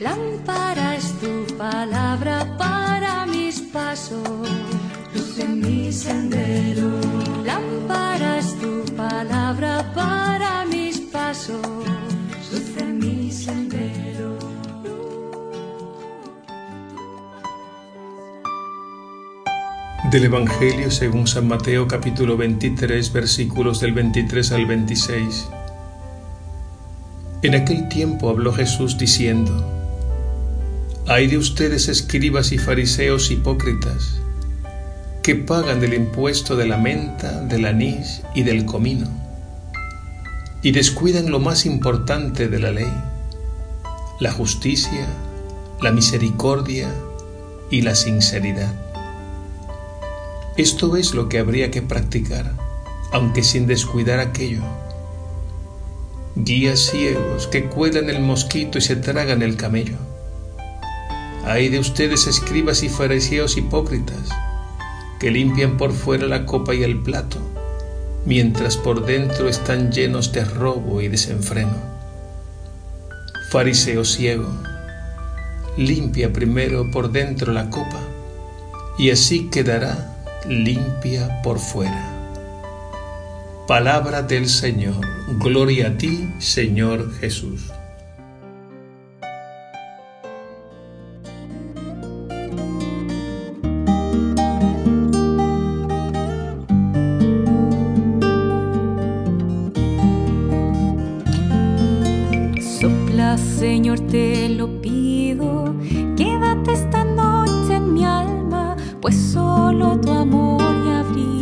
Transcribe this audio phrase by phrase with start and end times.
[0.00, 4.48] Lámpara es tu palabra para mis pasos,
[5.14, 6.88] luz en mi sendero.
[7.44, 11.60] Lámpara es tu palabra para mis pasos,
[12.50, 14.38] luz en mi sendero.
[20.10, 25.50] Del Evangelio según San Mateo capítulo 23 versículos del 23 al 26.
[27.42, 29.79] En aquel tiempo habló Jesús diciendo,
[31.10, 34.20] Hay de ustedes escribas y fariseos hipócritas,
[35.24, 39.08] que pagan el impuesto de la menta, del anís y del comino,
[40.62, 42.92] y descuidan lo más importante de la ley,
[44.20, 45.04] la justicia,
[45.82, 46.88] la misericordia
[47.72, 48.72] y la sinceridad.
[50.56, 52.52] Esto es lo que habría que practicar,
[53.10, 54.62] aunque sin descuidar aquello
[56.36, 60.09] guías ciegos que cuelan el mosquito y se tragan el camello.
[61.44, 64.28] Hay de ustedes escribas y fariseos hipócritas,
[65.18, 67.38] que limpian por fuera la copa y el plato,
[68.24, 71.76] mientras por dentro están llenos de robo y desenfreno.
[73.50, 74.48] Fariseo ciego,
[75.76, 78.00] limpia primero por dentro la copa,
[78.98, 82.10] y así quedará limpia por fuera.
[83.66, 85.06] Palabra del Señor.
[85.38, 87.70] Gloria a ti, Señor Jesús.
[103.36, 105.74] Señor, te lo pido.
[106.16, 111.40] Quédate esta noche en mi alma, pues solo tu amor y abrigo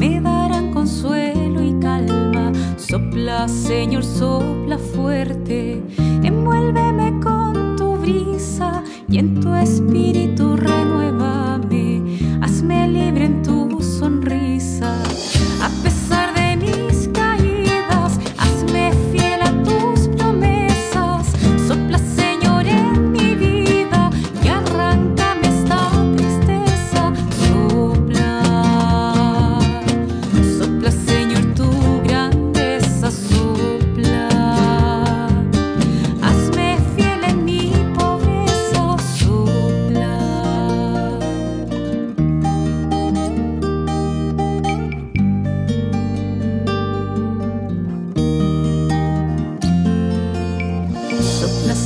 [0.00, 2.52] me darán consuelo y calma.
[2.76, 5.82] Sopla, Señor, sopla fuerte.
[6.22, 10.09] Envuélveme con tu brisa y en tu espíritu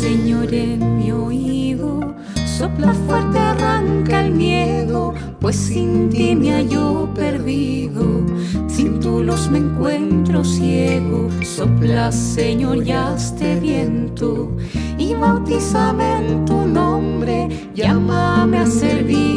[0.00, 2.14] Señor, en mi oído.
[2.56, 8.24] Sopla fuerte, arranca el miedo, pues sin ti me hallo perdido.
[8.66, 11.28] Sin tu luz me encuentro ciego.
[11.42, 14.56] Sopla, Señor, y hazte viento.
[14.96, 17.48] Y bautízame en tu nombre.
[17.74, 19.29] Llámame a servir,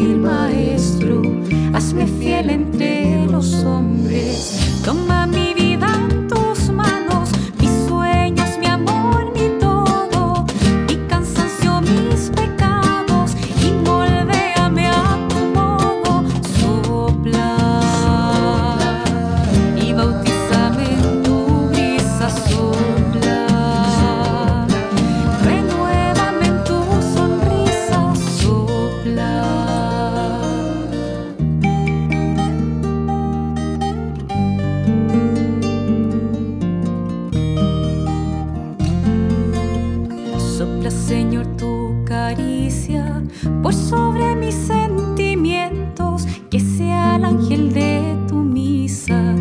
[41.58, 43.22] Tu caricia
[43.62, 49.36] por sobre mis sentimientos, que sea el ángel de tu misa,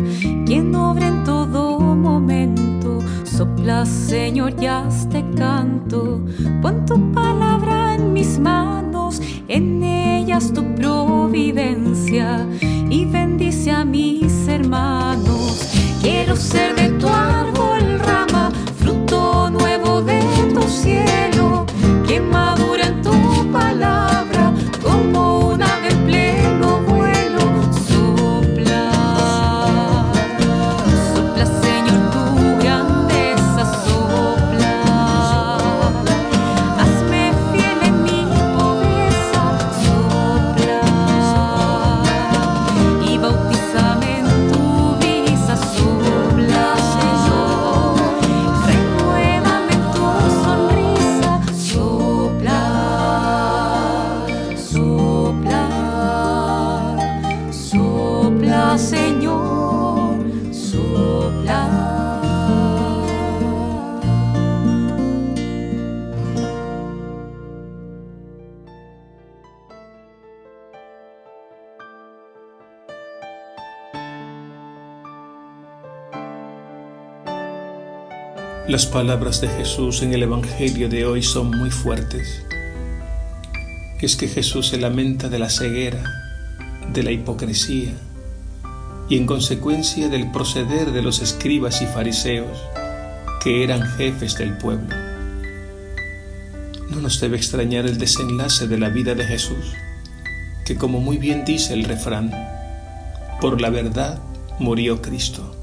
[0.45, 2.99] quien obra en todo momento.
[3.23, 6.21] Sopla, Señor, ya te canto,
[6.61, 12.45] pon tu palabra en mis manos, en ellas tu providencia,
[12.89, 14.32] y bendice a mis
[78.65, 82.45] Las palabras de Jesús en el Evangelio de hoy son muy fuertes.
[83.99, 86.01] Es que Jesús se lamenta de la ceguera,
[86.93, 87.91] de la hipocresía
[89.09, 92.57] y en consecuencia del proceder de los escribas y fariseos
[93.43, 94.95] que eran jefes del pueblo.
[96.89, 99.73] No nos debe extrañar el desenlace de la vida de Jesús,
[100.65, 102.31] que como muy bien dice el refrán,
[103.41, 104.19] por la verdad
[104.57, 105.53] murió Cristo.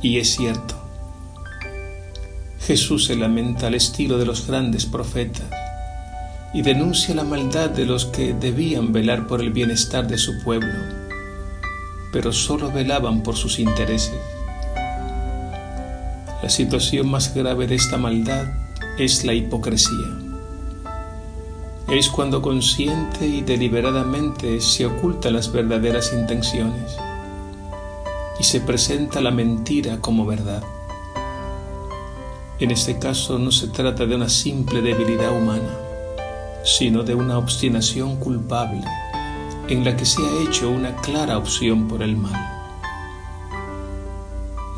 [0.00, 0.83] Y es cierto,
[2.66, 5.50] Jesús se lamenta al estilo de los grandes profetas
[6.54, 10.72] y denuncia la maldad de los que debían velar por el bienestar de su pueblo,
[12.10, 14.18] pero solo velaban por sus intereses.
[16.42, 18.46] La situación más grave de esta maldad
[18.98, 20.18] es la hipocresía.
[21.88, 26.96] Es cuando consciente y deliberadamente se ocultan las verdaderas intenciones
[28.40, 30.62] y se presenta la mentira como verdad.
[32.60, 35.70] En este caso no se trata de una simple debilidad humana,
[36.64, 38.84] sino de una obstinación culpable
[39.68, 42.54] en la que se ha hecho una clara opción por el mal.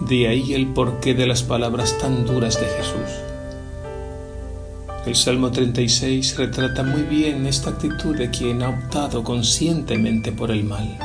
[0.00, 3.26] De ahí el porqué de las palabras tan duras de Jesús.
[5.05, 10.64] El Salmo 36 retrata muy bien esta actitud de quien ha optado conscientemente por el
[10.64, 10.99] mal.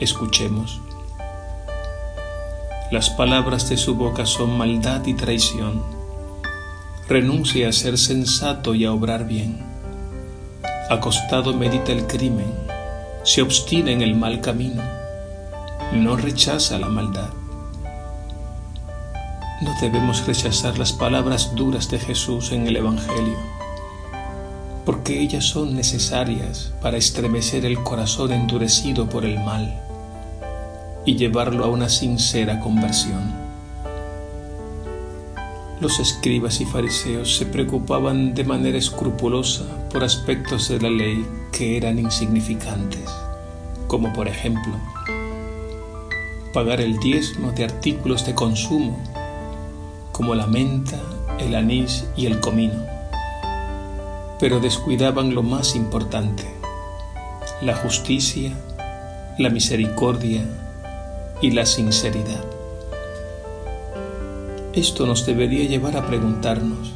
[0.00, 0.80] Escuchemos.
[2.92, 5.82] Las palabras de su boca son maldad y traición.
[7.08, 9.64] Renuncia a ser sensato y a obrar bien.
[10.90, 12.52] Acostado medita el crimen,
[13.22, 14.82] se obstina en el mal camino,
[15.94, 17.30] no rechaza la maldad.
[19.62, 23.38] No debemos rechazar las palabras duras de Jesús en el Evangelio,
[24.84, 29.82] porque ellas son necesarias para estremecer el corazón endurecido por el mal
[31.04, 33.32] y llevarlo a una sincera conversión.
[35.80, 41.76] Los escribas y fariseos se preocupaban de manera escrupulosa por aspectos de la ley que
[41.76, 43.10] eran insignificantes,
[43.88, 44.78] como por ejemplo
[46.52, 48.98] pagar el diezmo de artículos de consumo,
[50.12, 51.00] como la menta,
[51.38, 52.84] el anís y el comino,
[54.38, 56.44] pero descuidaban lo más importante,
[57.62, 58.52] la justicia,
[59.38, 60.44] la misericordia,
[61.42, 62.44] y la sinceridad.
[64.72, 66.92] Esto nos debería llevar a preguntarnos,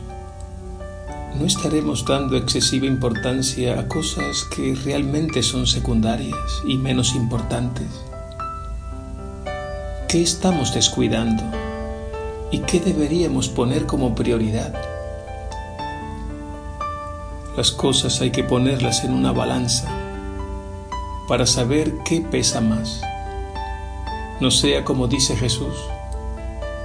[1.39, 7.89] ¿no estaremos dando excesiva importancia a cosas que realmente son secundarias y menos importantes?
[10.09, 11.43] ¿Qué estamos descuidando
[12.53, 14.73] y qué deberíamos poner como prioridad?
[17.57, 19.89] Las cosas hay que ponerlas en una balanza
[21.27, 23.03] para saber qué pesa más
[24.41, 25.75] no sea como dice Jesús,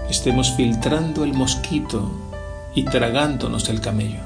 [0.10, 2.10] estemos filtrando el mosquito
[2.74, 4.22] y tragándonos el camello.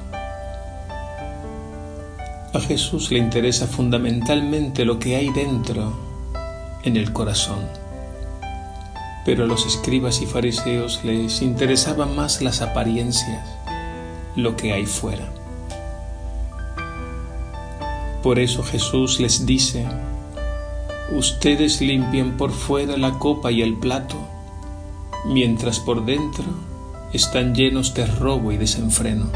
[2.53, 5.93] A Jesús le interesa fundamentalmente lo que hay dentro,
[6.83, 7.67] en el corazón.
[9.25, 13.45] Pero a los escribas y fariseos les interesaban más las apariencias,
[14.35, 15.27] lo que hay fuera.
[18.21, 19.85] Por eso Jesús les dice,
[21.11, 24.15] Ustedes limpian por fuera la copa y el plato,
[25.27, 26.45] mientras por dentro
[27.13, 29.31] están llenos de robo y desenfreno.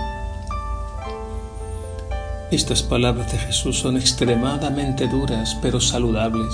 [2.49, 6.51] Estas palabras de Jesús son extremadamente duras pero saludables,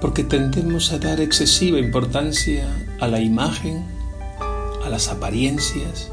[0.00, 2.66] porque tendemos a dar excesiva importancia
[2.98, 3.84] a la imagen,
[4.82, 6.10] a las apariencias,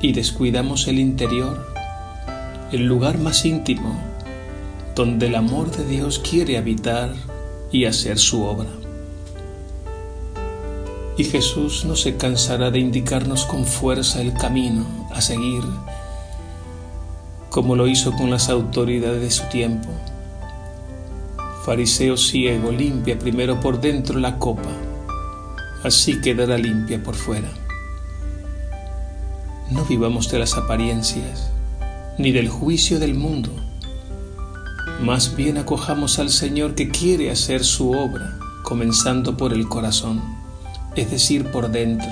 [0.00, 1.72] y descuidamos el interior,
[2.72, 4.15] el lugar más íntimo
[4.96, 7.12] donde el amor de Dios quiere habitar
[7.70, 8.70] y hacer su obra.
[11.18, 15.62] Y Jesús no se cansará de indicarnos con fuerza el camino a seguir,
[17.50, 19.88] como lo hizo con las autoridades de su tiempo.
[21.66, 24.70] Fariseo ciego limpia primero por dentro la copa,
[25.84, 27.50] así quedará limpia por fuera.
[29.70, 31.50] No vivamos de las apariencias,
[32.16, 33.50] ni del juicio del mundo
[35.00, 40.22] más bien acojamos al Señor que quiere hacer su obra, comenzando por el corazón,
[40.94, 42.08] es decir, por dentro,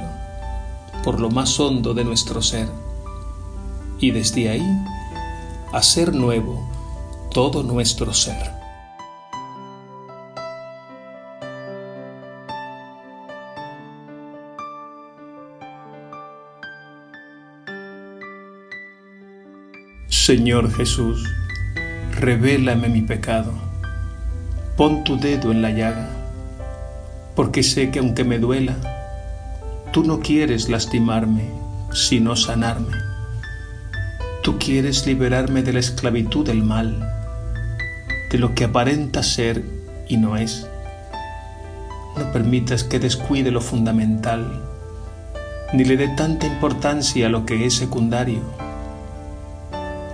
[1.02, 2.68] por lo más hondo de nuestro ser,
[3.98, 4.84] y desde ahí
[5.72, 6.68] hacer nuevo
[7.32, 8.52] todo nuestro ser.
[20.08, 21.22] Señor Jesús,
[22.14, 23.52] revélame mi pecado,
[24.76, 26.08] pon tu dedo en la llaga,
[27.36, 28.76] porque sé que aunque me duela,
[29.94, 31.44] Tú no quieres lastimarme,
[31.92, 32.96] sino sanarme.
[34.42, 37.08] Tú quieres liberarme de la esclavitud del mal,
[38.32, 39.62] de lo que aparenta ser
[40.08, 40.66] y no es.
[42.18, 44.64] No permitas que descuide lo fundamental,
[45.72, 48.42] ni le dé tanta importancia a lo que es secundario.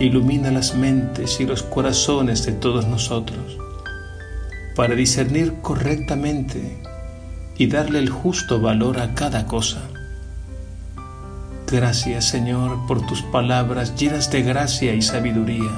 [0.00, 3.58] Ilumina las mentes y los corazones de todos nosotros
[4.74, 6.82] para discernir correctamente
[7.58, 9.82] y darle el justo valor a cada cosa.
[11.70, 15.70] Gracias Señor por tus palabras llenas de gracia y sabiduría.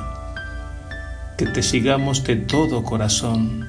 [1.37, 3.67] Que te sigamos de todo corazón,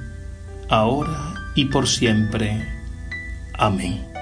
[0.70, 2.64] ahora y por siempre.
[3.58, 4.13] Amén.